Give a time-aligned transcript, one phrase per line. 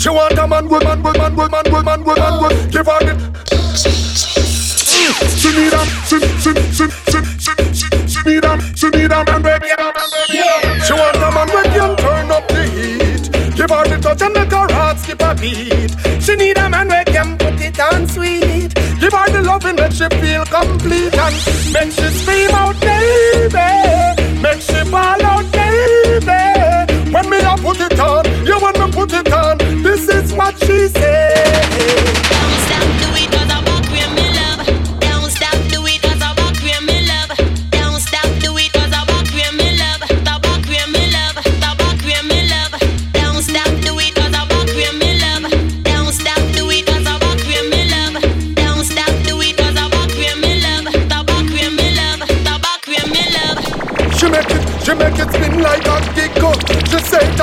[0.00, 2.72] She want a man, good man, good man, good man, good man, good man, good.
[2.72, 3.20] Give her it.
[5.36, 9.24] She need a, she, she, she, she, she, she, she need a, she need a
[9.28, 9.68] man, baby.
[10.86, 13.54] She want a man who can turn up the heat.
[13.54, 16.22] Give her the touch and make her heart skip a beat.
[16.22, 18.72] She need a man who can put it on sweet.
[19.00, 21.34] Give her the loving make she feel complete and
[21.74, 23.89] make she scream out, baby.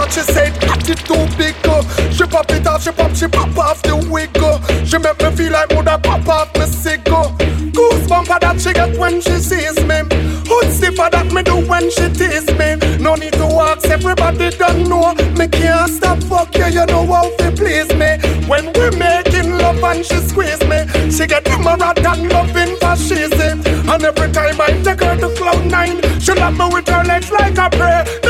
[0.07, 0.53] That she said,
[0.89, 1.81] it too big go.
[2.11, 4.59] She pop it off, she pop, she pop off the wig go.
[4.85, 7.15] She make me feel like would I pop off me go.
[7.15, 7.37] Uh.
[7.77, 9.99] Goosebump that she get when she sees me.
[10.47, 12.75] Hood stiffer that me do when she tease me.
[12.97, 15.13] No need to ask, everybody don't know.
[15.35, 18.17] Me can't stop fuck you, you know how to please me.
[18.47, 23.61] When we making love and she squeeze me, she get emerald and loving fascism.
[23.87, 27.31] And every time I take her to cloud nine, she love me with her legs
[27.31, 28.26] like a prayer.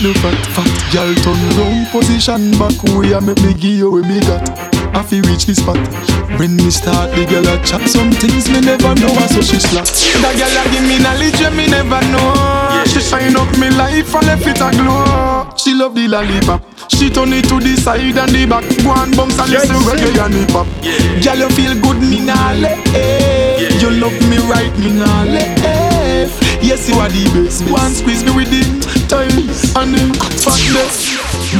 [0.00, 2.72] What I see look fat, fat Girl turn round position back.
[2.96, 4.48] Way I make me give you what me got.
[4.96, 5.76] I feel reach this spot.
[6.38, 7.86] When me start the girl a chat.
[7.88, 9.84] Some things me never know so she slap
[10.24, 12.32] That girl a give me knowledge me never know.
[12.72, 12.84] Yeah.
[12.84, 15.52] She shine up me life and left it a glow.
[15.56, 16.64] She love the lollipop.
[16.88, 18.64] She turn it to the side and the back.
[18.80, 20.66] Go and bounce and listen reggae and hip hop.
[20.80, 21.20] Yeah.
[21.20, 23.68] Girl you feel good me nah let yeah.
[23.84, 25.60] You love me right me nah let
[26.62, 27.68] Yes you are the best.
[27.70, 28.66] One squeeze me with it.
[28.66, 28.99] and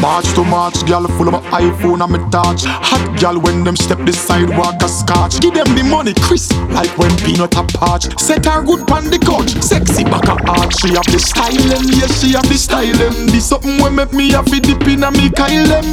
[0.01, 2.63] March to March, girl full of my iPhone and my touch.
[2.65, 5.41] Hot girl when them step the sidewalk a scotch.
[5.41, 8.07] Give them the money crisp like when peanut a patch.
[8.19, 10.79] Set her good pan the couch, sexy back a arch.
[10.81, 13.27] She have the style them, yes she have the style them.
[13.29, 15.87] This something when make me have the dip in a me Kyle them.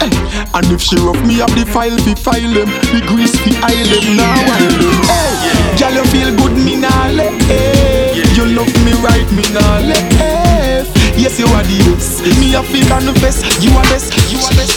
[0.00, 0.08] Hey.
[0.08, 3.52] Eh, and if she rough me have the file fi file them, the grease fi
[3.62, 4.80] aisle them now them.
[5.06, 7.36] Hey, eh, girl you feel good me nah let.
[7.46, 8.16] Hey.
[8.32, 10.08] You love me right me nah let.
[10.16, 10.51] Hey.
[11.16, 12.22] Yes, you are the best.
[12.40, 13.44] Me a feel the best.
[13.62, 14.12] You are best.
[14.32, 14.74] You are best.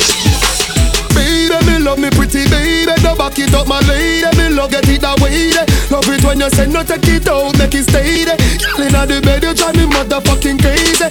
[1.15, 2.91] Baby, me love me pretty baby.
[3.01, 4.27] Don't back it up, my lady.
[4.37, 5.51] Me love get it that way.
[5.89, 8.25] Love it when you say no, take it out, make it stay.
[8.25, 11.07] Girl inna the bed, you drive me motherfucking crazy.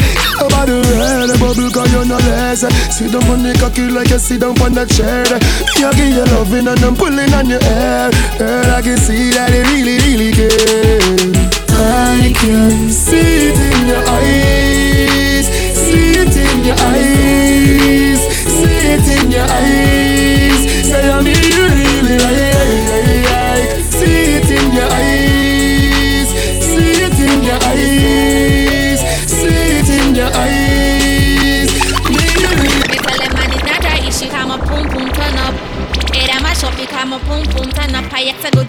[0.64, 2.64] The red bubble, cause you no less.
[2.88, 5.28] Sit down on the cocky like you sit down on that chair.
[5.76, 8.10] You give your loving and I'm pulling on your hair.
[8.38, 11.54] Girl, I can see that it really, really care.
[11.68, 14.53] I can see it in your eyes,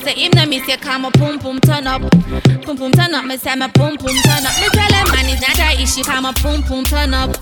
[0.06, 2.04] say him, no miss you, come a pum pum turn up.
[2.66, 4.60] Pum pum turn up, me say me pum pum turn up.
[4.60, 7.36] Me tell him man it's not a issue, come a pum pum turn up.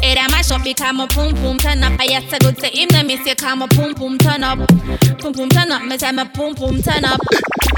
[0.00, 1.98] Hey, that mash up, become a pum pum turn up.
[1.98, 4.58] I get a good say him, no miss you, come a pum pum turn up.
[5.18, 7.18] Pum pum turn up, me say me pum pum turn up.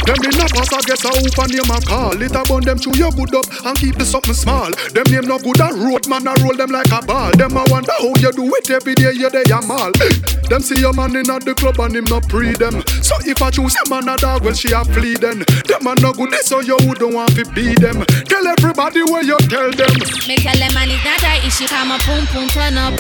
[0.05, 2.21] Them in a pass, I get a hoop and name a call.
[2.21, 4.69] It a bun them chew your good up and keep the something small.
[4.93, 7.33] Them name no good and road man, I roll them like a ball.
[7.33, 9.93] Them I wonder how you do it every day, you they a mall.
[10.51, 12.83] Them see your man in at the club and him not pre them.
[13.07, 15.47] So if I choose a man a dog, well she a flee then.
[15.71, 18.03] Them a no good, so you wouldn't want to be them.
[18.27, 19.95] Tell everybody where you tell them.
[20.27, 22.99] Me tell them man it's not a issue, come a pum pum turn up.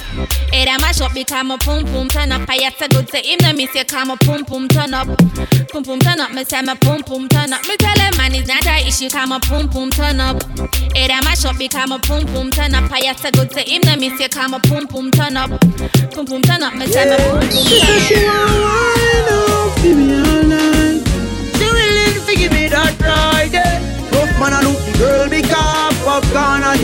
[0.54, 2.48] Hey, that mash up, become a pum pum turn up.
[2.48, 5.08] I get a good say him, no miss you, come a pum pum turn up.
[5.72, 7.66] Pum pum turn up, me say me pum pum turn up.
[7.66, 10.40] Me tell them man it's not a issue, come a pum pum turn up.
[10.94, 12.90] Hey, that mash up, become a pum pum turn up.
[12.92, 15.50] I get a good say him, no miss you, come a pum pum turn up.
[16.14, 19.82] Pum pum turn up, me say me pum pum She said she wanna wind up,
[19.82, 20.29] give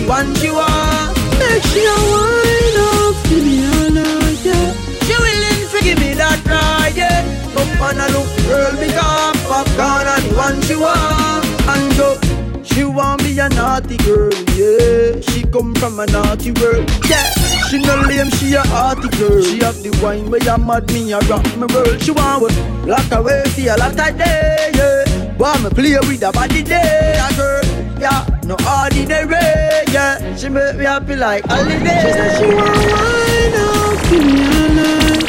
[0.06, 1.16] one she want.
[1.38, 4.72] Make she a wind up, give me all night, yeah.
[5.04, 7.22] She willing to give me that ride, yeah.
[7.54, 11.44] Rough man, I look girl because popcorn are the one she want.
[11.68, 12.18] And go
[12.64, 15.20] She want be a naughty girl, yeah.
[15.20, 17.24] She come from a naughty world, yeah.
[17.68, 19.42] She no lame, she a hearty girl.
[19.42, 22.00] She have the wine where you mad me, a rock me world.
[22.02, 22.54] She want what
[22.86, 25.04] lock away for a lot of day, yeah.
[25.38, 27.62] But me play with a body day, a girl,
[28.00, 28.24] yeah.
[28.44, 29.36] No ordinary,
[29.92, 30.34] yeah.
[30.36, 32.00] She make me happy like holiday.
[32.02, 35.24] She said she want wine up, give me a night.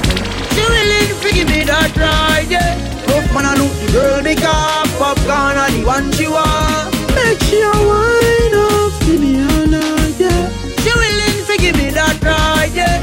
[0.54, 2.78] She willing to give me that ride, yeah.
[3.12, 6.94] Rough man, I look the girl, the car, popcorn, and the one she want.
[7.16, 10.50] Make she a wine up, give me a night, yeah.
[10.84, 13.02] She willing to give me that ride, yeah.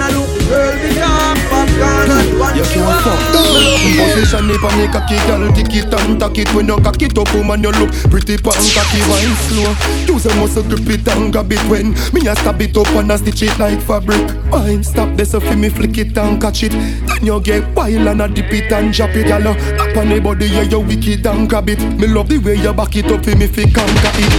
[0.00, 2.56] I look girl, car, popcorn, and the one.
[2.56, 3.72] You can't want.
[3.92, 6.48] Position it on the cocky girl Tick it and tack it.
[6.54, 9.74] When you cock it up woman you look pretty pan cocky wine slow.
[10.08, 13.12] Use a muscle grip it and grab it When me a stab it up and
[13.12, 14.22] a stitch it like fabric.
[14.50, 16.72] Wine stop this so fi me flick it and catch it.
[16.72, 20.20] Then you get wild and a dip it and drop it Y'all up on the
[20.20, 21.80] body yeah you wicked and grab it.
[21.98, 24.32] Me love the way you back it up fi me fi conquer it.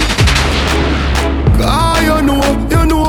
[1.60, 1.83] You you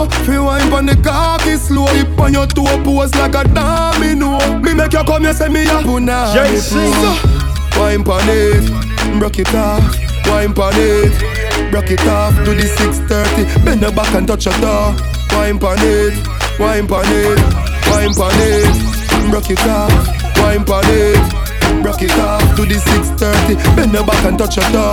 [0.04, 4.38] know Fi wine pon the cocky slow Hip on your toe pose like a domino.
[4.60, 6.92] Me make you come, you say me a punani JC.
[7.00, 9.82] So, Wine pon it, broke it off.
[10.26, 14.54] Wine pon it, broke it off To the 630, bend the back and touch your
[14.54, 14.94] toe
[15.30, 16.14] Wine pon it,
[16.58, 17.38] wine pon it
[17.90, 19.92] Wine pon it, broke it off.
[20.38, 24.66] Wine pon it, broke it off To the 630, bend the back and touch your
[24.70, 24.92] toe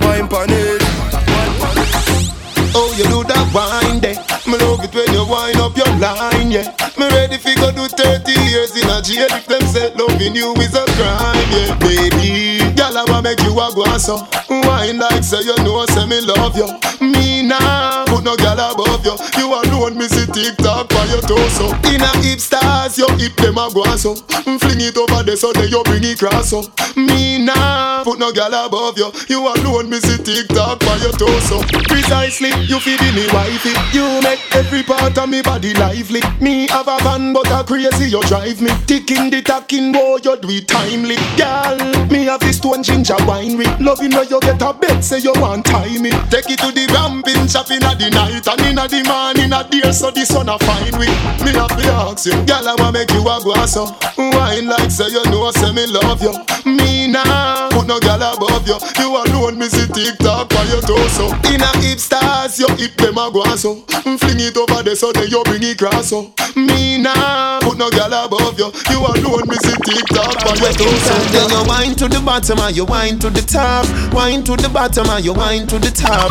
[0.00, 0.82] Wine pon it,
[1.12, 2.32] wine pon it
[2.74, 4.31] Oh, you do that wine there.
[4.46, 6.74] Me love it when you wind up your line, yeah.
[6.98, 10.52] Me ready fi go do 30 years in a jail if them say loving you
[10.58, 11.78] is a crime, yeah.
[11.78, 14.18] Baby, girl, I wanna make you a go so.
[14.50, 16.66] Wine like say you know, say me love you.
[17.00, 19.14] Me nah, put no girl above you.
[19.38, 21.70] You alone, me see TikTok for your torso.
[21.94, 24.14] In a hip stars, your hip them a go so.
[24.58, 26.62] Fling it over there so then you bring it cross so.
[26.96, 29.10] Me nah, put no gal above you.
[29.28, 31.62] You alone, me see TikTok by your torso.
[31.88, 33.74] Precisely, you feed me wifey.
[33.92, 36.20] You make every part of me body lively.
[36.40, 38.70] Me have a van, but a crazy you drive me.
[38.86, 41.16] Ticking the tacking, boy, you do it timely.
[41.36, 41.78] Girl,
[42.10, 43.66] me have this stone ginger winery.
[43.80, 46.10] Loving where you get a bed, say you want tie me.
[46.30, 49.92] Take it to the ramping shop in the night and in the morning a dear,
[49.92, 51.12] so the sun a fine with.
[51.44, 53.86] Me have to ask you, girl, I wanna make you a go so.
[54.16, 56.32] Wine like say you know, say me love you.
[56.64, 58.78] Me nah, put no girl above you.
[58.98, 61.28] You alone, me see TikTok for your torso.
[61.52, 63.82] In a hip stars, your hip them a go so.
[64.06, 66.32] Mm, fling it over there so then you bring it cross so.
[66.56, 68.68] Me nah, put no girl above you.
[68.90, 71.14] You alone, me see TikTok for your torso.
[71.32, 73.86] Then you wine to the bottom and you wine to the top.
[74.12, 76.30] Wine to the bottom and you wine to the top.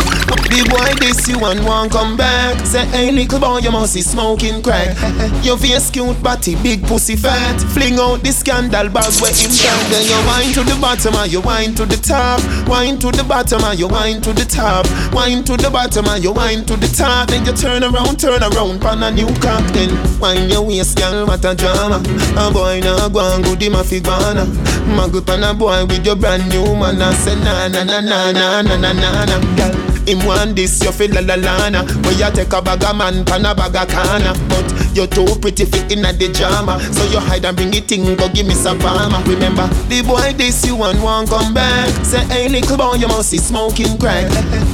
[0.52, 2.66] The boy this you and want come back.
[2.66, 4.96] Say hey little boy you must be smoking crack.
[5.44, 7.60] Your face cute body big pussy fat.
[7.74, 9.82] Fling out the scandal bag where him down.
[9.90, 12.40] Then you wine to the bottom and you wine to the top.
[12.68, 14.88] Wine to the bottom and you wine to the top.
[15.14, 17.28] Wine to the bottom and you wine to the top.
[17.28, 19.64] Then you turn around, turn around, pan a new cock.
[19.76, 22.00] Then wine your waist, girl, what a drama.
[22.40, 24.48] A boy now go and good him a figana.
[24.96, 27.02] Mag pan a boy with your brand new man.
[27.02, 29.38] I say na na na na na na na na na.
[29.60, 29.76] Girl,
[30.12, 31.84] him want this, you feel la la la na.
[32.04, 34.36] When you take a bag of man, pan a bag of canna.
[34.52, 36.80] But you too pretty fit in a the drama.
[36.92, 39.24] So you hide and bring it in, go give me some farmer.
[39.24, 41.90] Remember, the boy this you and want come back.
[42.04, 44.28] Say, hey little boy, you must be smoking crack.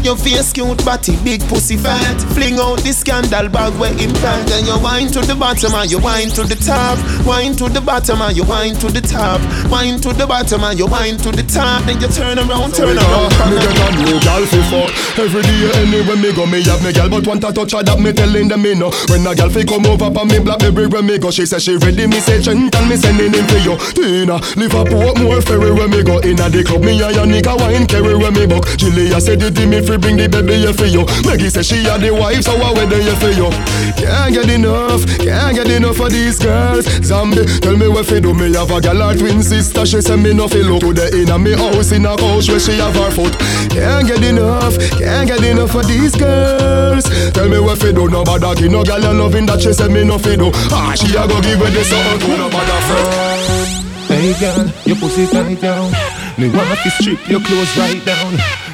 [0.03, 2.17] Your face cute body, big pussy fat.
[2.33, 4.49] Fling out the scandal bag where impact.
[4.49, 6.97] Then you wine to the bottom and you wine to the top.
[7.25, 9.41] Wine to the bottom and you wine to the top.
[9.69, 11.85] Wine to the bottom and you wine to the top.
[11.85, 13.29] Then you turn around, turn around.
[13.53, 14.89] Me get a new gal fi fuck
[15.27, 18.15] Every day anywhere me go me have me gal But want a touch that me
[18.15, 18.95] telling them me no.
[19.11, 21.75] When a gal fi come over pa me black everywhere me go She say she
[21.75, 23.75] ready me say Trenton me sending him for you.
[23.91, 26.23] Tina Liverpool more ferry where me go.
[26.23, 28.71] Inna the club me a your nigga wine carry where me buck.
[28.79, 31.03] Julia said you me free bring the baby here for you.
[31.27, 33.51] Maggie say she a the wife so I wedding here for you.
[33.99, 36.87] Can't get enough, can't get enough of these girls.
[37.03, 39.83] Zombie tell me what fi do me have a gal her twin sister.
[39.83, 42.63] She say me no fi look to the inna me house in a couch where
[42.63, 43.35] she have her foot.
[43.75, 48.23] Can't get enough, can't get enough of these girls Tell me what fi do no
[48.23, 51.15] bother give no gal a loving that she say me no fi do Ah she
[51.15, 55.59] a go give her the something to no bother friend Hey girl, your pussy tight
[55.59, 55.91] down.
[56.37, 58.31] Me want to strip your clothes right down.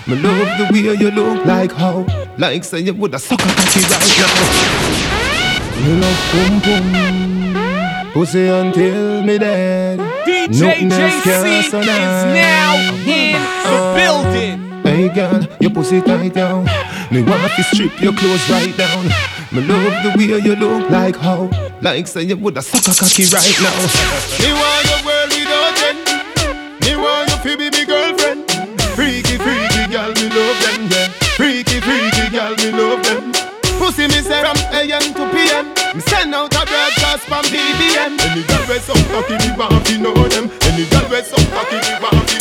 [0.07, 2.05] Me love the way you look like how,
[2.37, 5.83] like say you woulda suck a cocky right now.
[5.83, 9.99] You love pum pum, pussy until me dead.
[10.23, 12.75] DJ Nothing else JC is now
[13.07, 14.72] in the building.
[14.93, 16.65] Hey girl, your pussy tight down.
[17.09, 19.05] Me want to strip your clothes right down.
[19.51, 21.49] Me love the way you look like how,
[21.81, 23.73] like say you woulda suck a cocky right now.
[24.37, 25.97] Me want your world without end.
[26.85, 28.45] Me want your fi be me girlfriend.
[28.93, 30.85] Freaky, freaky girl, me love them.
[30.85, 31.09] Yeah.
[31.41, 33.33] Freaky, freaky girl, me love them.
[33.81, 35.73] Pussy me say from AM to PM.
[35.97, 38.13] Me send out a broadcast from BBM.
[38.29, 40.53] Any girl with some cocky, me want to know them.
[40.69, 42.32] Any girl with some cocky, me want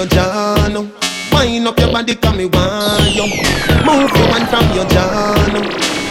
[0.00, 0.86] your jaw now.
[1.32, 3.26] Wind up your body, come me want you.
[3.84, 5.52] Move your hand from your now.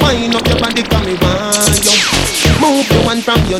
[0.01, 2.61] Wind up your body, come me want you.
[2.61, 3.59] Move your hand from your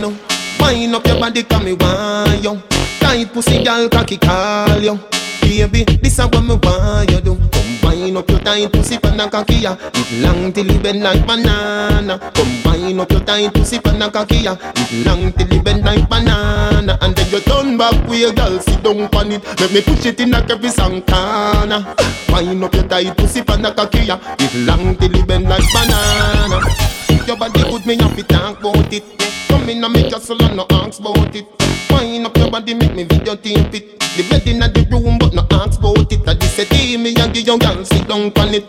[0.00, 0.12] now.
[0.60, 2.62] Wind up your body, come me want you.
[3.00, 5.11] Tight pussy, girl, cocky call you.
[5.42, 7.36] Baby, this is what me want you do.
[7.36, 9.76] Come wind up your tight pussy pan a cocky ya.
[9.92, 12.18] It long till it bend like banana.
[12.34, 14.56] Come wind up your tight pussy pan a cocky ya.
[14.76, 16.98] It long till it bend like banana.
[17.02, 19.44] And then you turn back your girl, sit down on it.
[19.60, 21.94] Let me push it in a every corner.
[22.30, 24.18] Wind up your tight pussy pan a cocky ya.
[24.38, 26.60] It long till it bend like banana.
[27.26, 29.31] Your body good, me have to talk about it.
[29.52, 31.44] Come in and make soul and no ask about it.
[31.90, 34.00] Wind up your body, make me video tape it.
[34.16, 36.26] The bed in the room, but no ask about it.
[36.26, 38.64] I just say, me and give your girl sit down on it.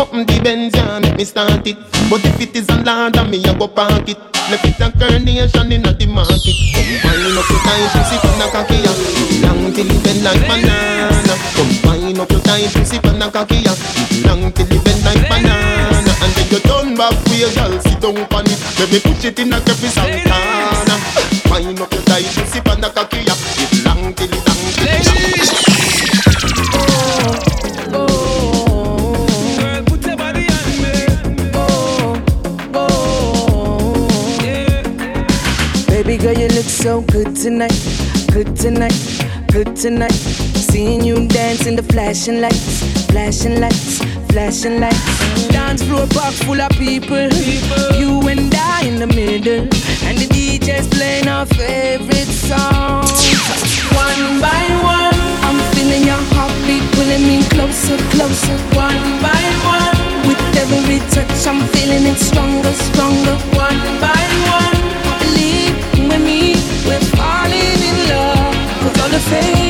[0.00, 1.76] Open the Benz, yeah, make me start it.
[2.08, 4.16] But if it is a land, me I go park it.
[4.48, 6.56] Left it a carnation in the market.
[6.72, 8.96] Wind up your time, you see from the cocky, yeah.
[9.44, 11.36] Long till it bend like banana.
[11.84, 13.76] Wind up your time, you see from the cocky, yeah.
[14.24, 15.33] Long till it bend like banana.
[17.34, 18.60] And then you turn back with your girl, sit down on it.
[18.78, 20.96] Let me push it in a crevice Santana.
[21.50, 23.34] Wind up your tight, you see from the cocky, yeah.
[23.58, 25.18] It long till it long till it long.
[26.74, 27.30] Oh,
[27.92, 29.26] oh.
[29.58, 30.92] Girl, put your body on me.
[32.74, 32.88] Oh,
[34.42, 34.82] yeah.
[35.88, 37.74] Baby girl, you look so good tonight,
[38.32, 38.94] good tonight,
[39.52, 40.12] good tonight.
[40.12, 43.98] Seeing you dance in the flashing lights, flashing lights,
[44.30, 45.23] flashing lights.
[45.48, 47.28] Dance floor box full of people,
[47.98, 49.66] you and I in the middle,
[50.06, 53.04] and the DJ's playing our favorite song.
[53.94, 58.56] One by one, I'm feeling your heartbeat pulling me closer, closer.
[58.74, 63.36] One by one, with every touch, I'm feeling it stronger, stronger.
[63.56, 64.24] One by
[64.58, 64.80] one,
[65.22, 65.76] believe
[66.08, 66.54] with me,
[66.86, 68.54] we're falling in love.
[68.82, 69.63] Cause all the phases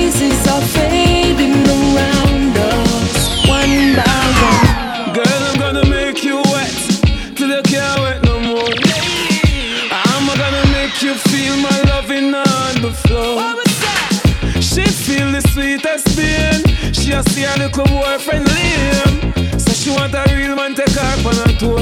[17.14, 19.60] a see her little boyfriend Liam.
[19.60, 21.78] So she want a real man take her on a tour.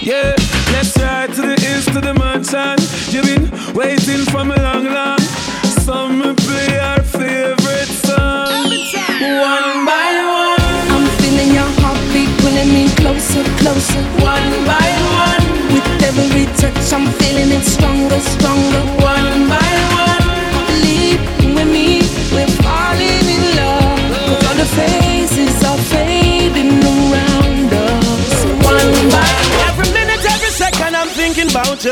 [0.00, 0.34] Yeah,
[0.72, 2.76] let's ride to the east to the mansion.
[3.12, 5.18] You been waiting for me long, long.
[5.84, 6.08] So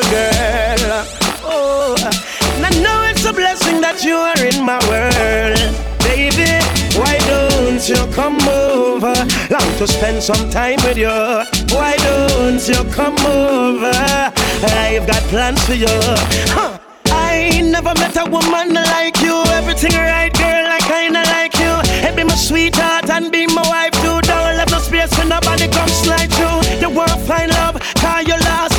[0.00, 1.04] girl.
[1.44, 1.94] Oh,
[2.56, 5.58] and I know it's a blessing that you are in my world,
[6.00, 6.64] baby.
[6.96, 9.12] Why don't you come over?
[9.50, 11.12] Long to spend some time with you.
[11.76, 13.92] Why don't you come over?
[13.92, 16.00] I've got plans for you.
[16.56, 16.78] Huh.
[17.06, 19.42] I never met a woman like you.
[19.52, 20.66] Everything right, girl.
[20.68, 21.72] I kinda like you.
[22.16, 24.20] Be my sweetheart and be my wife too.
[24.22, 26.60] Don't let no space for nobody come slide through.
[26.80, 28.71] You won't find love, cause you lost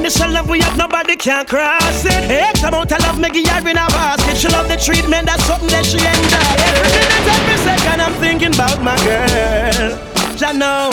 [0.00, 0.20] it.
[0.20, 2.30] A love we have, nobody can cross it.
[2.30, 4.36] X amount of love, make her in a basket.
[4.36, 6.52] She love the treatment, that's something that she enjoy.
[6.68, 9.98] Every minute, every second, I'm thinking about my girl.
[10.44, 10.90] I know.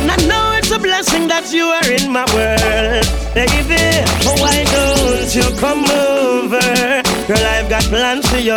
[0.00, 4.04] And I know it's a blessing that you are in my world, baby.
[4.28, 6.60] Oh, why don't you come over?
[7.26, 8.52] Girl, I've got plans for you.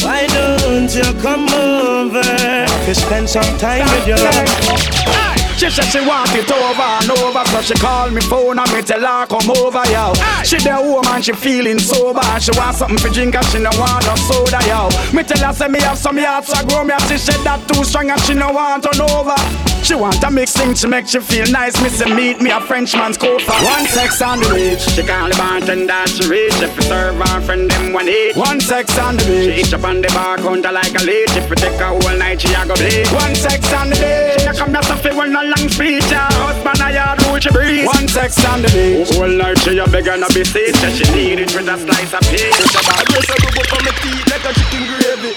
[0.00, 2.22] Why don't you come over?
[2.22, 5.37] To spend some time with you.
[5.58, 8.80] She said she want it over and over So she call me phone and me
[8.80, 10.14] tell her come over, yo.
[10.44, 14.06] She the woman, she feeling sober She want something for drink and she no want
[14.06, 14.88] no soda, yo.
[15.12, 17.66] Me tell her say me have some yards to grow me and She said that
[17.66, 19.34] too strong and she no want turn over.
[19.82, 22.60] She want a mix thing to make she feel nice Me say meet me a
[22.60, 26.82] Frenchman's Cove One sex on the beach She call the bartender, she reach If you
[26.82, 28.36] serve her friend, them one eat.
[28.36, 31.32] One sex on the beach She itch up on the bar counter like a leech.
[31.34, 33.08] If you take her whole night, she a go bleed.
[33.16, 36.28] One sex on the beach She come here so fi well no long speech Her
[36.44, 39.86] husband a yard road she breathe One sex on the beach Whole night she a
[39.88, 43.28] beg and a beseech Say she need it with a slice of peach I dress
[43.28, 45.32] her up on my teeth like a chicken gravy.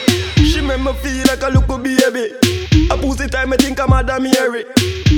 [0.45, 2.35] She make me feel like a little baby.
[2.89, 4.65] A pussy time, I think I'm Madam Mary.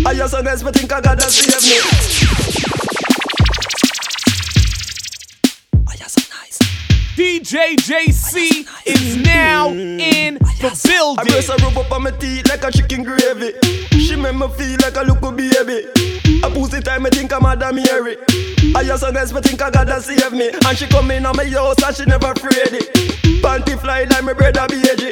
[0.05, 2.53] I just so nice, but think I gotta save me.
[7.15, 11.19] DJ JC is now in the building.
[11.19, 11.75] I dress building.
[11.75, 13.53] her up on my teeth like a chicken gravy.
[13.99, 15.85] She make me feel like a little baby.
[16.43, 18.17] A pussy time, me think I'm Madam Mary.
[18.73, 20.49] I just guess me think I gotta save me.
[20.49, 22.93] And she come in on my house and she never afraid it.
[23.43, 25.11] Panty fly like my brother baby.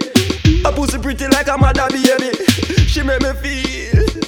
[0.64, 2.32] A pussy pretty like a mother baby.
[2.88, 4.21] She make me feel.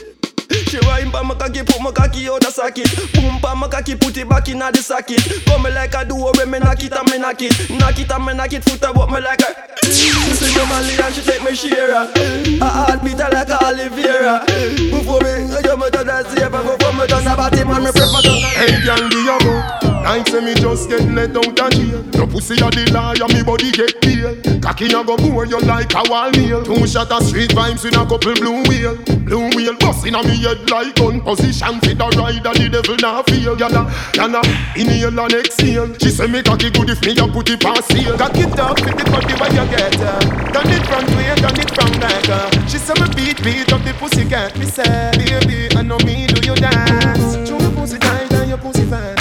[0.73, 2.89] She wine pa my cocky, put my cocky out the socket.
[3.13, 5.21] Boom pa my cocky, put it back in the socket.
[5.45, 8.09] Come me like a duo when me knock it and me knock it, knock it
[8.09, 8.63] and me knock it.
[8.65, 9.53] Foot about me like a.
[9.85, 11.93] She see me Mali and she take me share.
[11.93, 14.41] A heartbeat a like a Oliveira.
[14.49, 16.49] Before me, you me done a save.
[16.49, 18.21] Before me done a body man, me done a.
[18.57, 19.93] Hey, girl, do you go?
[20.03, 22.01] Like say me just get let out of jail.
[22.17, 24.35] Your pussy a the liar, me body get pale.
[24.59, 26.63] Cocky a go bore you like a wall nail.
[26.63, 28.97] Two shot of street vibes with a couple blue wheel.
[29.23, 31.79] Blue wheel busting on me head like gun position.
[31.81, 33.55] Fit the ride and the devil now feel.
[33.55, 34.41] Yana, yana,
[34.75, 35.93] inhale and exhale.
[35.99, 38.15] She say me cocky good if me a put it past here.
[38.17, 40.19] Cock it up, fit it body where you get uh.
[40.51, 42.67] Done it front way, done it from back uh.
[42.67, 46.27] She say me beat, beat up the pussy cat Me say, baby, I know me
[46.27, 49.17] do you dance Show your pussy tight and your pussy fat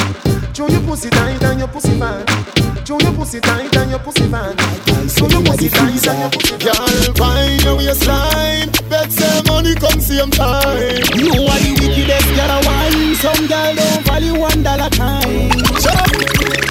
[0.57, 2.25] Show your pussy tight and your pussy fat
[2.87, 4.55] Show your pussy tight and your pussy fat
[5.11, 8.71] Show your pussy tight and your pussy fat Girl, find your waistline.
[8.89, 11.03] Bet say money come same time.
[11.19, 13.17] You are the wickedest girl I want.
[13.17, 15.51] Some girl don't value one dollar time.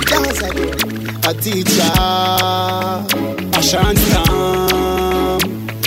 [0.10, 0.50] Gaza,
[1.28, 1.94] a teacher
[3.58, 5.40] A shantam.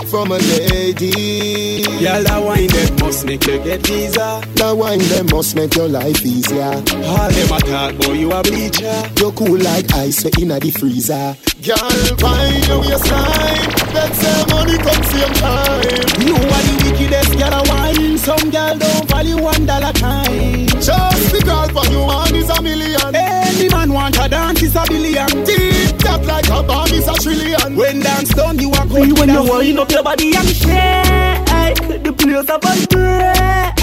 [0.08, 1.73] from a lady.
[2.00, 4.42] Girl, that wine that must make you get visa.
[4.54, 6.62] That wine them must make your life easier.
[6.62, 8.92] All them a talk boy, you a bleacher.
[9.16, 11.34] You cool like ice so inna the freezer.
[11.64, 13.68] Girl, find your waistline.
[13.94, 16.04] Bet say money come same time.
[16.28, 18.20] You are the wickedest girl I want.
[18.20, 20.66] Some girl don't value one dollar time.
[20.84, 23.14] Just the girl for you one is a million.
[23.16, 25.26] Any man want a dance is a billion.
[25.44, 27.76] Deep tap like a bomb is a trillion.
[27.76, 29.18] When dance done, you are good.
[29.18, 31.43] When you wind up your body and shake,
[31.88, 33.74] the place a vibrate.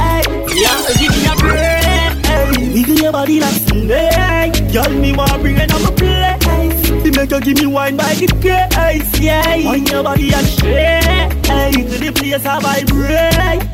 [0.56, 2.74] Yeah, give me a break.
[2.74, 4.74] Wiggle your body like snake.
[4.74, 6.91] Girl, me want bring it on my place.
[7.22, 9.20] Make you give me wine by the case.
[9.22, 11.30] Yeah, wind your body and shake.
[11.46, 13.70] To the place a vibrate.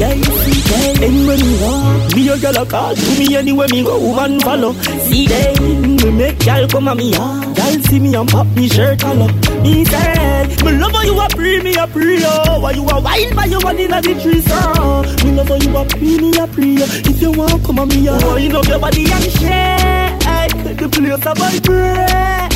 [0.00, 1.06] Yeah, you see, yeah.
[1.06, 4.72] Anywhere me walk, me a girl a call to me anywhere me go, woman follow.
[5.06, 7.54] See they, me make girl come at me yard.
[7.54, 9.32] Girl see me and pop me shirt collar.
[9.62, 12.58] Me say, me love how you a pre me a pre oh.
[12.58, 15.24] Why you a wine by your one inna the tree so.
[15.24, 16.86] Me love how you a pre me a pre oh.
[17.06, 20.78] If you want come at me yard, wind up your body and shake.
[20.78, 22.47] The place a vibrate.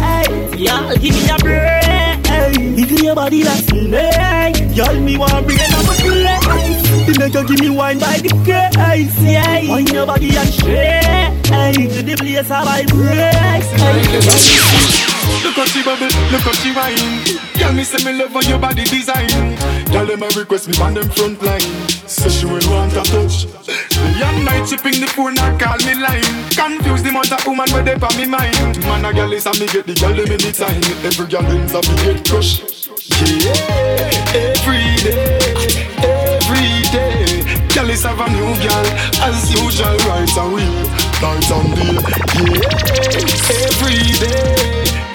[0.62, 2.76] Yeah, give me a break.
[2.76, 4.76] Wiggle your body like snake.
[4.76, 7.06] Y'all me want bring it up a place.
[7.06, 9.20] The make you give me wine by the case.
[9.22, 11.42] Yeah, wind your body and shake.
[11.90, 13.72] To the place a vibrate.
[15.42, 17.42] Look how she bubble, look how she whine.
[17.58, 19.28] Tell me say me love on your body design.
[19.86, 21.60] Tell them I request me on them front line.
[22.06, 23.46] Say she will want a touch.
[23.66, 26.22] The young night she ping the phone and call me line.
[26.54, 28.78] Confuse the mother woman where they on me mind.
[28.86, 30.82] Man a girl is a me get the girl them anytime.
[31.02, 32.88] Every girl ends up me get crushed.
[33.42, 35.42] Yeah, every day,
[36.06, 37.42] every day.
[37.74, 38.86] Girl is have a new girl
[39.26, 40.70] as usual right away,
[41.18, 41.98] night and day.
[42.46, 45.11] Yeah, every day.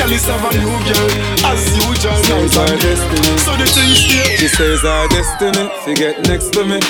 [0.00, 1.10] Girl is have a new girl
[1.44, 2.96] as usual night and day.
[3.44, 4.36] So the thing stay.
[4.36, 6.80] She says our destiny, fi get next to me.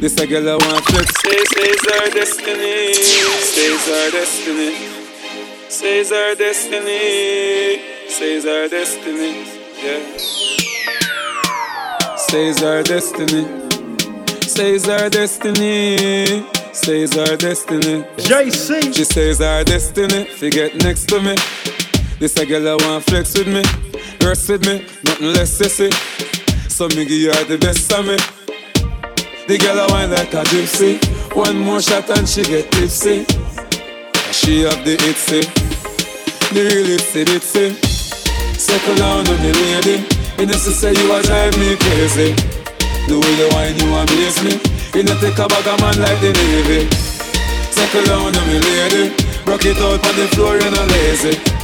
[0.00, 1.14] This a girl I want flex.
[1.22, 4.74] Say, says our destiny, says our destiny,
[5.70, 9.32] says our destiny, says our destiny.
[9.82, 10.16] Yeah.
[12.18, 13.46] Says our destiny,
[14.42, 16.44] says our destiny,
[16.74, 18.04] says our destiny.
[18.18, 18.94] JC.
[18.94, 21.34] She says our destiny, fi get next to me.
[22.18, 23.60] This a girl I want flex with me,
[24.26, 25.92] rest with me, nothing less sissy.
[26.70, 28.16] So me give you all the best of me.
[29.46, 30.96] The girl I wine like a gypsy.
[31.36, 33.28] One more shot and she get tipsy.
[34.32, 35.44] She have the itsy,
[36.56, 37.76] the real itsy bitsy.
[38.56, 40.08] Settle down on me lady.
[40.40, 42.32] You know say you a drive me crazy.
[43.12, 44.56] The way you wine you amaze me.
[44.96, 46.88] You know take a bag of man like the navy.
[47.68, 49.12] Settle down on me lady.
[49.44, 51.55] Rock it out on the floor you no lazy.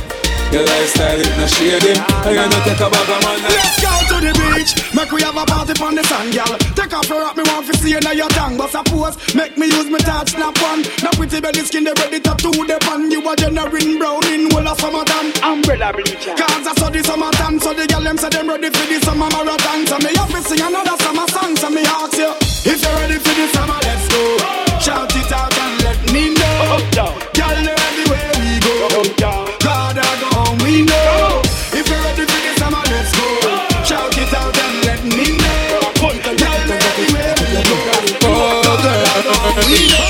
[0.52, 1.96] Your lifestyle it no shady.
[1.96, 5.22] And you know take a bag of man Let's go to the beach, make we
[5.24, 6.52] have a party on the sand, girl.
[6.76, 8.60] Take off your rock, me want to see you now your tongue.
[8.60, 10.84] But suppose, make me use my touch, snap one.
[11.00, 13.10] Now pretty belly skin, they ready to do the pan.
[13.10, 15.32] You a generating brown in whole of summertime.
[15.40, 16.36] Umbrella bleacher.
[16.36, 19.32] Cause I saw the summertime, so the girl them say them ready for the summer
[19.32, 19.88] marathon.
[19.88, 22.28] So me have to sing another summer song, so me ask you,
[22.68, 24.61] if you're ready for the summer, let's go.
[24.82, 26.74] Shout it out and let me know.
[26.74, 28.74] Up down, girl, anywhere we go.
[28.98, 31.38] Up down, God, I go home, we know.
[31.70, 33.22] If you're ready for this, summer, let's go.
[33.46, 33.86] Ah.
[33.86, 35.86] Shout it out and let me know.
[36.02, 37.78] Know anywhere we go.
[38.26, 40.02] Oh, God, I go home, we know.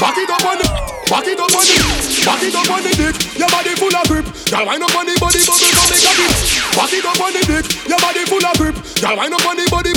[0.00, 0.68] Back it up on the,
[1.12, 1.76] back it up on the,
[2.24, 3.16] back it up on the dick.
[3.36, 4.24] Your body full of grip.
[4.48, 6.32] Girl, wind up on the body, bubble, come make a dip.
[6.80, 7.66] Back it up on the dick.
[7.84, 8.76] Your body full of grip.
[9.04, 9.92] Girl, wind up on the body.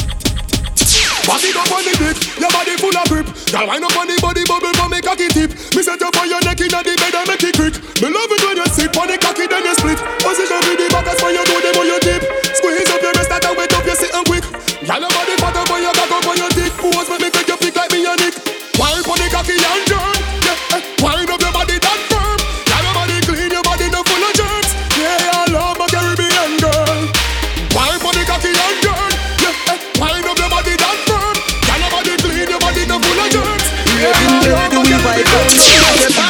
[1.26, 3.26] Back it up on the dick, your body full of grip.
[3.50, 5.50] Girl, wind up on the body, bubble, come make a tip.
[5.74, 7.74] Me set you for your neck inna the bed and make it quick.
[7.98, 9.98] Me love it when you sit on the cocky, then you split.
[10.22, 12.22] Position with the back, as when you do them on your tip.
[12.54, 14.46] Squeeze up your wrist, that wet up, you sitting quick.
[14.86, 16.72] Girl, your body fat up on your cock up on your dick.
[16.78, 18.38] Pose, make me take your flick like me and Nick.
[18.78, 19.95] Wipe on the cocky and
[34.14, 34.46] germs.
[34.46, 36.25] Yeah, I love my Caribbean girl.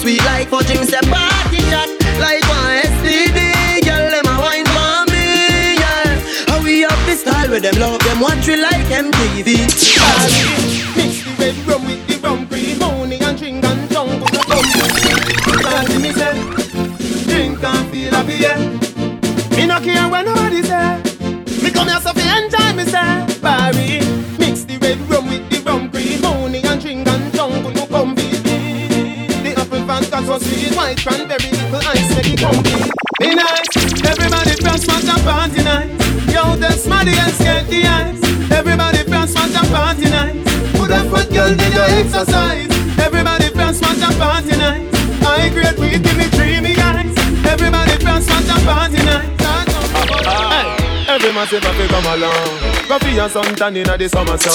[0.00, 0.84] Sweet like fudging.
[0.84, 1.88] Say party shot
[2.20, 3.38] like one STD.
[3.84, 6.20] Girl, them a wine for me, yeah.
[6.48, 10.81] How we up this style with them love them watch we like MTV.
[30.82, 32.40] White cranberry little ice make it.
[32.40, 32.90] Comfy
[33.20, 35.90] Be nice Everybody press smash and party night.
[36.26, 40.44] Yo, that's smarty and get the ice Everybody press smash and party night.
[40.74, 42.61] Put a foot girl did your exercise
[51.42, 54.54] Hey, Every massive come along Go for your suntan inna the summer sun.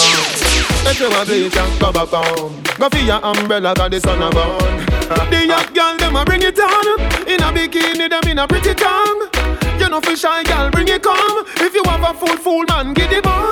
[0.85, 4.29] Make you a bleach go back home Go for your umbrella cause the sun a
[4.31, 4.85] burn.
[5.29, 7.01] The young girl them a bring it on.
[7.27, 9.27] In a bikini them in a pretty tongue.
[9.77, 11.43] You know for shy girl bring it come.
[11.57, 13.51] If you have a full fool man get it on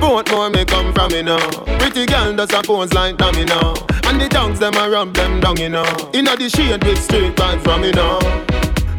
[0.00, 1.44] Both more me come from me now
[1.78, 3.74] Pretty girl does a pose like dummy now
[4.04, 5.84] And the dogs them a rub them down you know.
[6.14, 8.18] Inna the shade with straight vibe from me now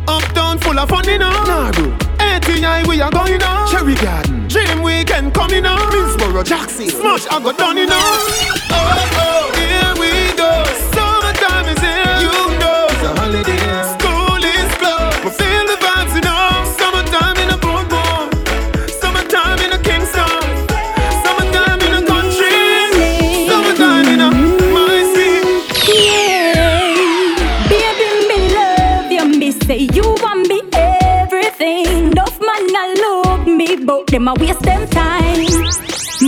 [0.08, 1.32] Uptown full of fun, you know.
[1.46, 2.05] Naru.
[2.36, 3.72] ATI, we are going on.
[3.72, 4.46] Cherry Garden.
[4.50, 5.80] Dream Weekend coming on.
[5.90, 6.90] Minsboro, Jackson.
[6.90, 7.96] Smash, I got done, you know.
[7.96, 9.35] Oh, oh, oh.
[34.06, 35.40] But them a waste them time.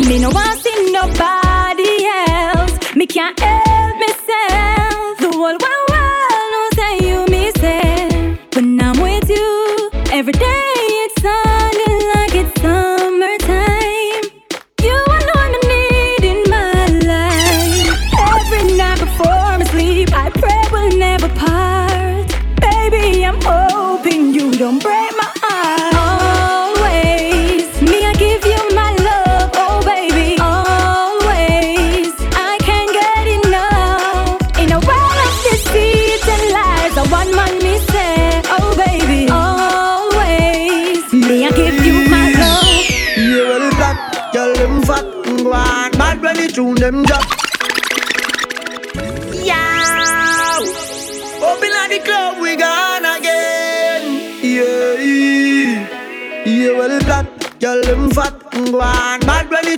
[0.08, 2.96] Me no want see nobody else.
[2.96, 3.67] Me can't help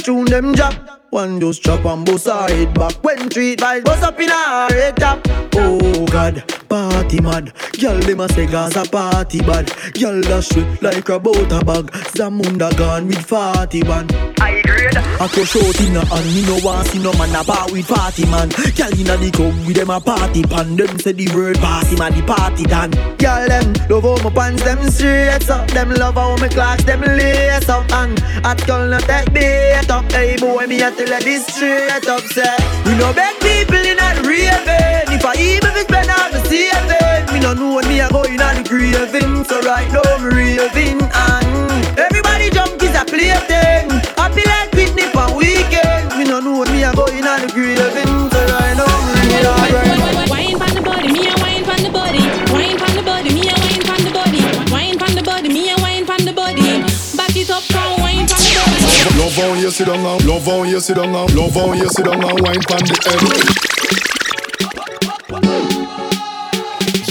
[0.10, 0.74] tune them drop.
[1.12, 4.68] One just chop and bust her head back When treat vibes bust up in her
[4.70, 5.20] head top
[5.56, 9.72] Oh God, party mad Girl dem a say Gaza party bad.
[9.94, 11.86] Girl dash it like a butter bag.
[12.14, 14.08] Zamunda gone with 41
[14.40, 14.98] I grade.
[14.98, 17.88] I crush out in a hand Me no want see no man a bar with
[17.88, 18.50] party man.
[18.50, 20.76] Girl inna the club with them a party pan.
[20.76, 22.92] Them say the word party man the party done.
[23.18, 25.68] Girl them love how my pants them straight up.
[25.72, 27.90] Them love how my clocks them lace up.
[27.94, 30.12] And hot girl not take bait up.
[30.12, 32.56] Hey boy me a tell her this straight up say
[32.86, 37.34] We no beg people in a raving If I even fi spend all the saving
[37.34, 40.58] Me no know when me a go in a the craving So right now me
[40.58, 43.88] raving and Everybody jump is a plaything
[44.18, 47.48] Happy like picnic on weekend Me no know when me a go in a the
[47.52, 51.90] craving So right now me raving Wine pon the body, me a wine pon the
[51.90, 52.20] body.
[52.52, 54.42] Wine pon the body, me a wine pon the body.
[54.72, 56.84] Wine pan the body, me a wine pan the body
[57.16, 59.20] Back it up, come wine from the body.
[59.20, 61.90] Love how you sit down, and- love how you sit down, and- love how you
[61.90, 64.19] sit down and wine pon the head.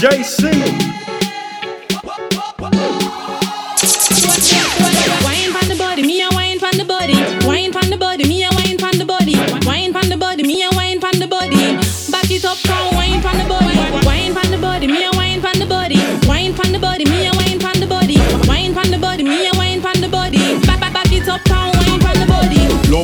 [0.00, 1.17] JC.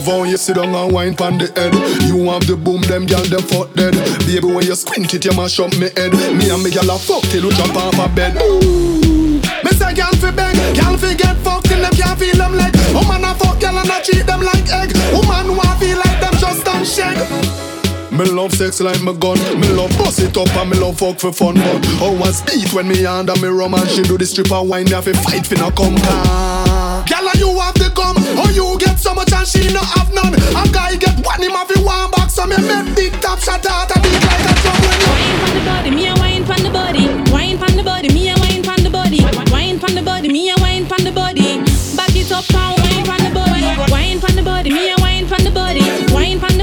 [0.05, 1.73] Love how you sit down and wine pon the head.
[2.05, 3.97] You have the boom, them gyal them fuck dead.
[4.29, 6.13] Baby, when you squint it, you mash up me head.
[6.13, 8.37] Me and me gyal a fuck till we jump off a bed.
[8.37, 9.41] Ooh.
[9.65, 12.77] Me say gyal fi beg, gyal fi get fucked till them can't feel them leg.
[12.93, 14.93] Woman a fuck gyal and a treat them like egg.
[15.17, 17.25] Woman want feel like them just don't shake.
[18.13, 19.41] Me love sex like my gun.
[19.57, 21.55] Me love bust it up and me love fuck for fun.
[21.55, 24.85] But how was beat when me under me rum and she do the stripper wine?
[24.85, 26.64] Me have to fight no come car.
[27.07, 30.13] Gyal and you have the gum, or you get so much and she no have
[30.13, 30.35] none.
[30.35, 33.65] A guy get one him have the one box, so me make big top shot
[33.67, 34.81] out a beat like a drum.
[34.81, 37.05] Wine pon the body, me a wine pon the body.
[37.31, 39.21] Wine pon the body, me a wine pon the body.
[39.53, 41.61] Wine pon the body, me a wine pon the body.
[41.97, 43.93] Back it up, come wine pon the body.
[43.93, 45.85] Wine pon the body, me a wine pon the body.
[46.13, 46.54] Wine pon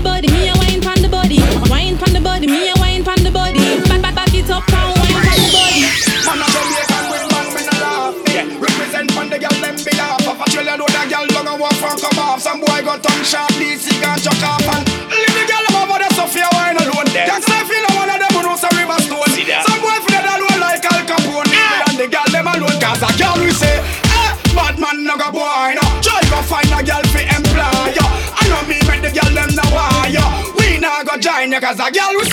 [13.21, 16.77] tongue sharp, sick and chuck off and leave the girl over there so fear wine
[16.77, 17.05] alone.
[17.13, 19.29] Can't say feel no one of them who knows a river stone.
[19.65, 21.53] Some boy feel that alone like Al Capone.
[21.53, 25.17] It and the girl them alone 'cause a girl we say, eh, bad man no
[25.17, 25.85] go boy no.
[26.01, 28.05] Try go find a girl fi employ ya.
[28.41, 30.27] I know me make the girl them no wire.
[30.57, 32.25] We nah go join ya 'cause a girl we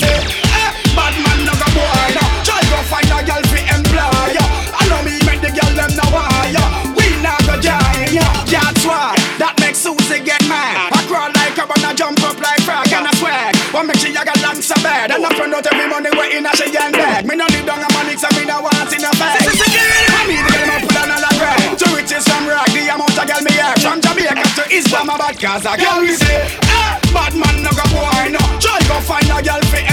[14.63, 15.11] she a got long so bad?
[15.11, 17.27] And I front out every money way in a she young bag.
[17.27, 19.39] Me no need down a money, so me no want in a bag.
[19.39, 21.79] I me the girl me pull on a grab.
[21.79, 23.79] To riches from rock, the amount of girl me have.
[23.79, 28.35] From Jamaica to Islamabad, cause a girl we say, eh, bad man no go boy
[28.35, 28.43] no.
[28.59, 29.88] Try go find a girl fi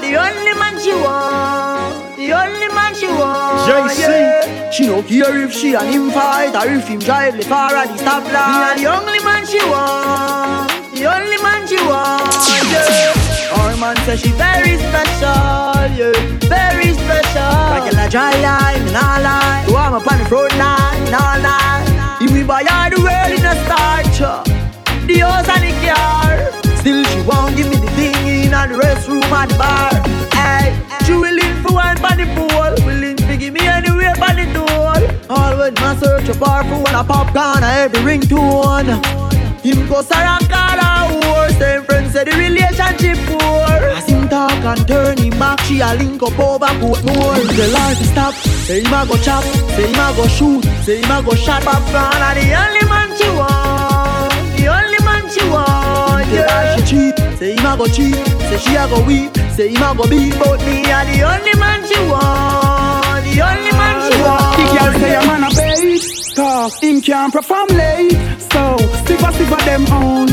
[0.00, 2.16] are the only man she want.
[2.16, 3.68] The only man she want.
[3.68, 3.98] JC.
[3.98, 4.70] yeah.
[4.70, 7.88] She no care if she and him fight or if him drive the car at
[7.88, 8.76] the stoplight.
[8.76, 10.70] Me a the only man she want.
[10.94, 12.32] The only man she want.
[12.72, 13.58] Yeah.
[13.58, 15.74] Our man say she very special.
[15.98, 16.12] Yeah.
[16.48, 17.56] Very special.
[17.74, 19.64] Like a dry line, me nah lie.
[19.68, 22.18] So I'm up on the front line, nah lie.
[22.20, 24.18] If we buy her the world in a starch.
[25.06, 26.60] The house and the car.
[26.80, 27.90] Still she won't give me the
[28.50, 29.90] in and the restroom and bar.
[30.34, 34.46] Hey, she willing for one by the pool, willing to give me anywhere by the
[34.52, 34.98] door.
[35.30, 38.90] Always my search for bar for one a popcorn and every ringtone.
[39.62, 43.70] Him go around call her whore, same friends say the relationship poor.
[43.96, 47.34] As him talk and turn him back, she a link up over put more.
[47.58, 48.34] The life stop,
[48.66, 49.44] say him a go chop,
[49.76, 51.62] say him a go shoot, say him a go shot.
[51.62, 56.26] Popcorn and the only man she want, the only man she want.
[56.32, 59.82] Yeah, she cheat, say him a go cheat, say she a go weep, say him
[59.82, 64.22] a go beat, but me a the only man she want, the only man she
[64.22, 64.56] want.
[64.58, 66.02] The girl say a man a bait.
[66.36, 68.12] Cause him can't perform late.
[68.52, 70.29] So stick a them only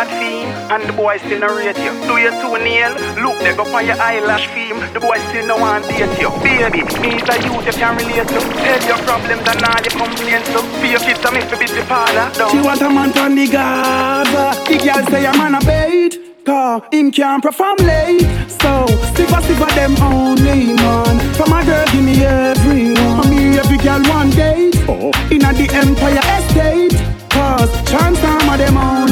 [0.00, 1.92] that team And the boy still not rate you.
[2.08, 5.56] Do your two nail Look they go on your eyelash film The boy still no
[5.60, 6.32] want date you.
[6.40, 8.40] Baby, me is a youth you can relate to.
[8.40, 10.60] Tell your problems and all your complaints to.
[10.80, 13.46] For your kids to me to be the father She want a man from the
[13.46, 16.12] Gaza The girl say a man a bait.
[16.44, 18.24] Cause him can't perform late.
[18.48, 21.20] So stick a stick them only man.
[21.36, 23.22] From a girl give me everyone.
[23.22, 24.74] For Me every girl one date.
[24.88, 25.12] Oh.
[25.30, 26.96] In a the Empire Estate.
[27.28, 29.09] Cause chance time of them only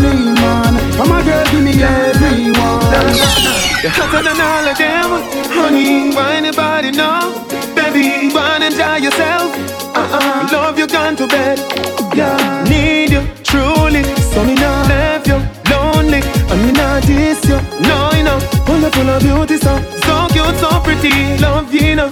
[2.99, 5.11] You're hotter than all of them
[5.55, 7.47] Honey, why anybody know?
[7.77, 9.55] Baby, why enjoy yourself?
[9.95, 11.59] Uh-uh, love you gone to bed
[12.17, 14.03] Yeah, need you, truly
[14.35, 15.39] So me not left you
[15.71, 20.57] lonely And me not diss you, no, you know Wonderful of beauty, so, so cute,
[20.59, 22.11] so pretty Love you, know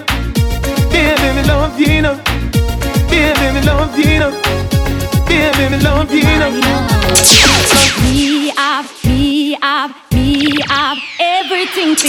[0.95, 2.15] Baby, me love you, know
[3.11, 4.31] Baby, me love you, know
[5.27, 6.51] Baby, me love you, know
[8.05, 9.59] Me have, me
[10.57, 12.07] we have everything to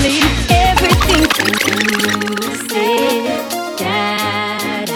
[0.00, 1.44] Need everything to
[2.70, 2.96] say
[3.76, 4.88] that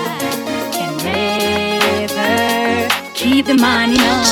[0.72, 0.96] can
[2.08, 4.24] never keep the money on.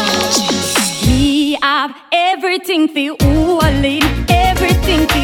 [1.06, 4.00] We have everything to only
[4.30, 5.20] everything to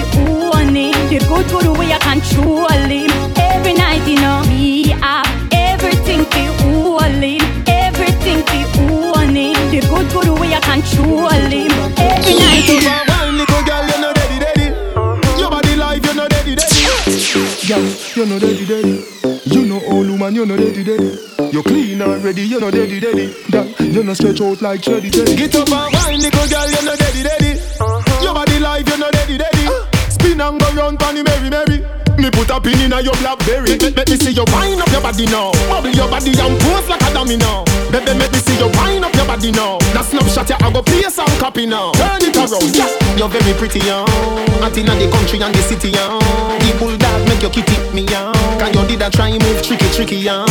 [0.52, 3.06] only the good good way I control it.
[20.47, 21.53] You know daddy daddy.
[21.53, 23.27] You clean already, You're know daddy daddy.
[23.51, 25.35] That you know stretch out like Teddy Teddy.
[25.35, 27.61] Get up and wine, little girl, you're know daddy daddy.
[27.81, 28.23] Uh-huh.
[28.23, 29.67] Your body life, you know daddy daddy.
[29.67, 30.09] Uh.
[30.09, 32.06] Spin and go round, panny merry merry.
[32.18, 33.76] Me put a pin in a your blackberry.
[33.76, 35.52] Let me see you wind up your body now.
[35.68, 37.64] Bubble your body and pose like a dummy now.
[37.92, 39.79] Baby, make me see you wind up your body now.
[39.92, 41.92] That snapshot, yeah, I go play some copy now.
[41.92, 42.88] Turn it around, yeah.
[43.16, 44.09] You're very pretty, young.
[44.64, 46.20] Out in the country and the city, young.
[46.61, 48.35] The bulldog make your kitty me, young.
[48.59, 50.48] Can you did a try move tricky, tricky, young.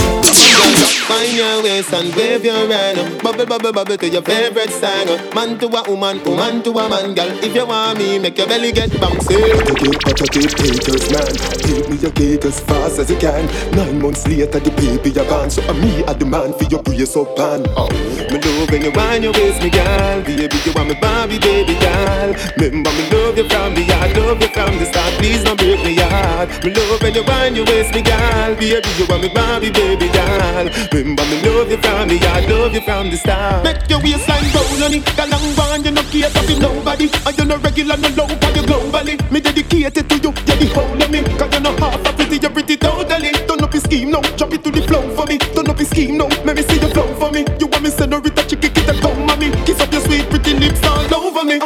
[1.06, 3.22] Find your waist and wave your hand.
[3.22, 5.08] Bubble, bubble, bubble to your favorite song.
[5.34, 7.30] Man to a woman, woman to a man, girl.
[7.44, 9.38] If you want me, make your belly get bouncy.
[9.38, 11.55] Take it, but you keep haters, man.
[11.62, 13.46] Take me your cake as fast as you can.
[13.76, 15.50] Nine months later, the baby you born.
[15.50, 17.66] So I'm me at the man for your brace up pan.
[17.76, 17.90] Oh,
[18.32, 20.22] me love when you wind your waist, me girl.
[20.24, 22.30] Baby, you want me Barbie, baby girl.
[22.58, 25.14] Remember me love you from the heart, love you from the start.
[25.20, 26.50] Please don't break me heart.
[26.64, 28.56] Me love when you wind your waist, me girl.
[28.56, 30.66] Baby, you want me Barbie, baby girl.
[30.92, 33.64] Remember me love you from the heart, love you from the start.
[33.64, 37.08] Make your waistline roll on it, girl and one you no care to nobody.
[37.26, 39.16] And you no regular, no low, you globally.
[39.32, 41.22] Me dedicated to you, yeah the whole of me.
[41.46, 43.32] Cause you know half of pretty, you're pretty totally.
[43.48, 45.38] Turn up your scheme now, drop it to the flow for me.
[45.38, 47.46] Turn up your scheme now, let me see you flow for me.
[47.60, 49.52] You want me senorita, chicky, get a come on me.
[49.66, 51.60] Kiss up your sweet pretty lips all over me.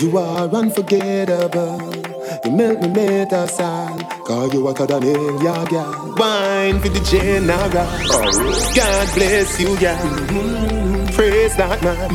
[0.00, 1.94] You are unforgettable.
[2.44, 4.24] You make me metasal.
[4.24, 6.14] Cause you hotter than hell, yeah, girl.
[6.16, 7.68] Wine for the general.
[8.74, 9.96] God bless you, girl.
[9.96, 11.14] Mhm.
[11.14, 12.10] Praise that man.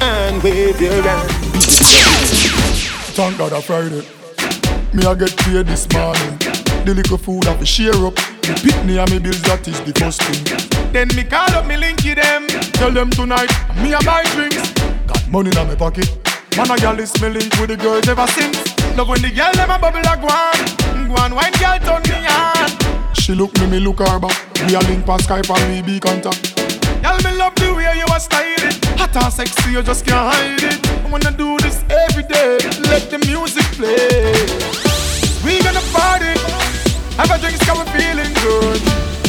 [0.00, 1.30] And wave your hand.
[3.16, 4.23] Thank God I Friday.
[4.94, 6.38] Me I get paid this morning.
[6.86, 8.14] The little food I fi share up.
[8.46, 10.38] Me pitney and me bills that is the first thing.
[10.92, 12.46] Then me call up me linky them.
[12.78, 13.50] Tell them tonight
[13.82, 14.70] me a buy drinks.
[15.10, 16.06] Got money in my pocket.
[16.56, 18.62] Man a girl is me link with the girls ever since.
[18.94, 20.62] Love when the girl a bubble a go on.
[21.10, 22.70] Go on wine girl turn me on.
[23.18, 24.38] She look me, me look her back.
[24.62, 26.54] We a link on Skype and we be contact.
[27.02, 28.78] Girl, me love the way you are styling.
[28.94, 30.78] Hot and sexy, you just can't hide it.
[31.04, 32.62] I wanna do this every day.
[32.86, 34.83] Let the music play.
[35.44, 36.32] We gonna party.
[37.18, 38.80] Have a drink, cause we're feeling good.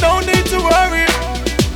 [0.01, 1.05] No need to worry.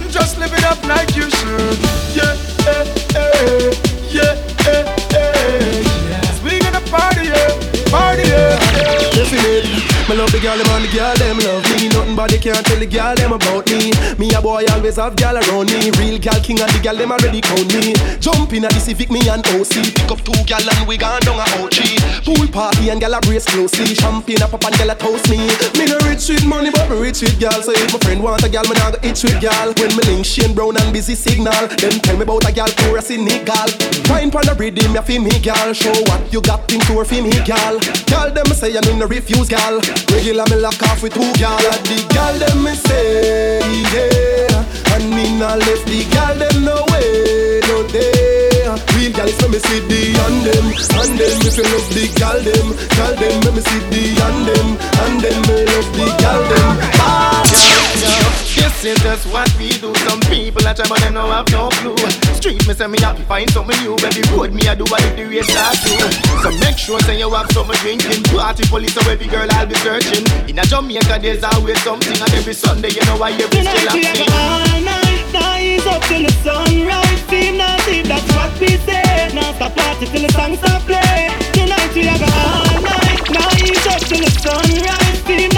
[0.09, 1.77] Just live it up like you should.
[2.15, 3.71] Yeah, eh, eh,
[4.09, 4.33] yeah,
[4.67, 6.41] eh, eh, yes.
[6.43, 8.57] We gonna party, yeah, party, yeah.
[8.75, 9.11] yeah.
[9.11, 9.78] Definitely,
[10.09, 11.85] me love the girl them and the girl them love me.
[11.93, 13.93] Nothing but they can't tell the girl them about me.
[14.17, 15.93] Me a boy always have girl around me.
[16.01, 17.93] Real girl king and the girl them already count me.
[18.17, 19.93] Jump in a the Civic me and OC.
[19.93, 21.77] Pick up two girl and we gone down a OG.
[22.25, 23.93] Pool party and girl a brace closely.
[23.93, 25.45] Champagne a pop and girl a toast me.
[25.77, 27.61] Me no rich with money but me rich with girl.
[27.61, 29.69] So if my friend want a girl, me nah go itch with girl.
[29.77, 33.13] When me link Shane Brown and busy signal, them tell me about a girl chorus
[33.13, 33.69] in Negril.
[34.09, 35.69] Wine pon the rhythm, ya fi me girl.
[35.69, 37.77] Show what you got into her fi me girl.
[38.09, 39.77] Girl them say you no refuse girl.
[40.11, 41.59] Regular me lock off with two girl.
[41.59, 43.59] And the girl them me say
[43.93, 48.47] yeah, and me nah left the girl them no way no day.
[48.95, 52.39] Real is let me see the and them, and them if you love the girl
[52.47, 54.67] them, girl them let me see the and them,
[55.03, 56.77] and them me love the girl them.
[57.01, 58.38] Ah,
[58.79, 59.91] This is just what we do.
[60.07, 61.99] Some people a try but them no have no clue.
[62.39, 63.97] Street me say me have to find something new.
[63.99, 65.99] Baby road me a do what if the race start to.
[66.39, 68.23] So make sure say you have something drinking.
[68.31, 70.23] Party police so every girl I'll be searching.
[70.47, 73.99] In a Jamaica there's always something and every Sunday you know why every still Tonight
[73.99, 74.31] we happening.
[74.31, 77.19] go all night, night up till the sunrise.
[77.27, 79.27] Seem not if that's what we say.
[79.35, 81.27] Now stop party till the songs stop play.
[81.51, 85.19] Tonight we go all night, night up till the sunrise.
[85.27, 85.51] Seem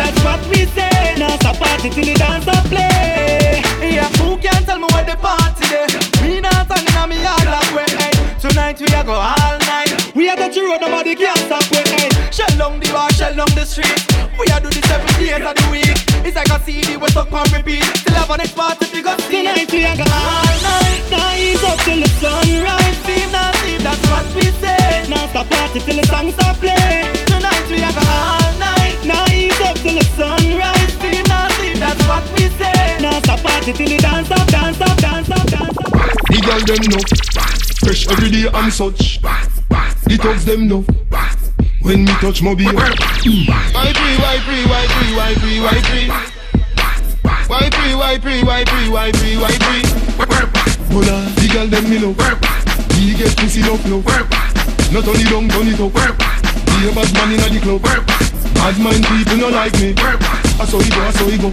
[0.00, 1.14] that's what we say.
[1.20, 3.60] Now stop party till the dance stop play.
[3.84, 5.86] Yeah, who can tell me where the party day?
[6.22, 7.90] We not hanging on me yard like way.
[8.00, 8.12] Hey.
[8.40, 9.92] Tonight we a go all night.
[10.16, 11.84] We a go to road, nobody can stop way.
[11.96, 12.08] Hey.
[12.32, 14.00] Shell down the bar, shell down the street.
[14.38, 15.96] We a do the seven days of the week.
[16.24, 17.84] It's like a CD we stuck on repeat.
[18.00, 19.44] Still have a next party we go see.
[19.44, 22.98] Tonight we a go all night, night up till the sunrise.
[23.04, 25.04] Seem not if that's what we say.
[25.12, 27.04] Now stop party till the songs stop play.
[27.28, 28.39] Tonight we a go all night,
[29.50, 30.92] night up till the sunrise.
[31.00, 32.98] Seem not if that's what we say.
[33.00, 35.92] Now stop party till the dance stop, dance stop, dance stop, dance stop.
[36.28, 37.02] The girl them know
[37.80, 40.84] Fresh every day and such The thugs them know
[41.82, 43.46] When me touch mobile Why free,
[44.20, 46.08] why free, why free, why free, why free?
[47.48, 49.82] Why free, why free, why free, why free, why free?
[50.92, 52.18] Hola, the girl them me love
[52.94, 54.04] He get pussy love love
[54.92, 55.92] Not only down, turn it up
[56.66, 58.29] Be a bad man inna the club
[58.60, 61.48] Bad mind people no like me I saw he go, I saw he go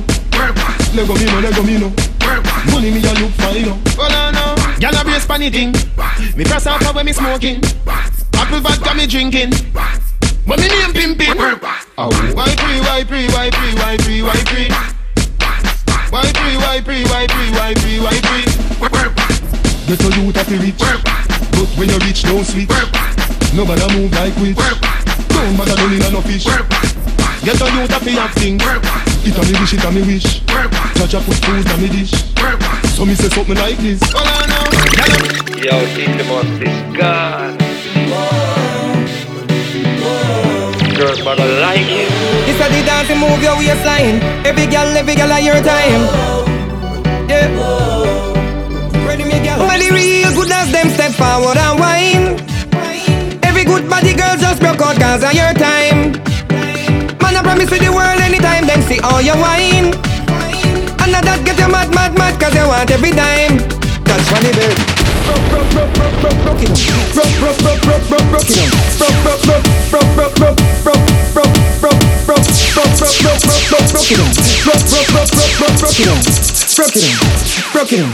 [0.93, 1.89] Lego me no, Lego me no
[2.71, 4.57] Money me a look fine no Hold on now.
[4.79, 5.71] Y'all a brace pan thing.
[6.37, 7.63] Me press off when me smoking.
[8.35, 9.49] Apple vodka me drinking.
[10.45, 11.33] But me name pimpin'.
[11.97, 12.11] Oh.
[12.35, 14.69] Why pre, why pre, why pre, why pre, why pre?
[16.11, 18.41] Why pre, why pre, why pre, why pre, why pre?
[19.87, 22.69] Get a youth happy rich, but when you rich don't sweet.
[23.55, 24.53] Nobody move like we.
[24.53, 26.96] Don't matter no in no fish.
[27.47, 28.59] Get a youth happy acting.
[29.23, 30.43] It a me wish, it a me wish.
[30.99, 32.11] Judge put food on me dish.
[32.91, 34.03] So me say something like this.
[35.55, 37.55] Yo, this must be gone.
[40.99, 42.11] Girls but I like it.
[42.51, 44.19] This a the dance move your waistline.
[44.43, 46.03] Every girl, every girl at your time.
[47.31, 47.47] Yeah.
[49.07, 49.59] Ready me girl.
[49.63, 52.43] Well, the real good as them step forward and whine.
[53.41, 56.26] Every good body girl just broke out cause of your time.
[57.47, 59.95] Promise you the world anytime them see all your wine.
[60.99, 63.63] And that get you mad, mad, mad cause you want every dime.
[64.03, 64.75] That's funny, babe.
[65.23, 66.83] Broke, broke, broke, broke, broke, broke it on.
[67.15, 68.67] Broke, broke, broke, broke, broke, broke it on.
[68.99, 70.99] Broke, broke, broke, broke, broke, broke, broke,
[71.31, 74.27] broke, broke, broke, broke, broke, broke, broke, broke, broke it on.
[74.67, 76.19] Broke, broke, broke, broke, it on.
[76.75, 78.11] Broke it on.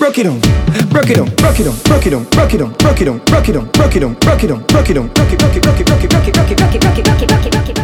[0.00, 0.40] Broke it on.
[0.88, 1.28] Broke it on.
[1.28, 1.76] Broke it on.
[1.76, 2.24] Broke it on.
[2.24, 2.72] Broke it on.
[2.72, 3.20] Broke it on.
[3.28, 3.60] Broke it on.
[3.60, 3.68] Broke it on.
[3.76, 4.14] Broke it on.
[4.14, 4.64] Broke it on.
[4.64, 5.08] Broke it on.
[5.12, 7.22] Broke it, broke it, broke it, broke it, broke it, broke it, broke it, broke
[7.22, 7.79] it, broke it, broke it.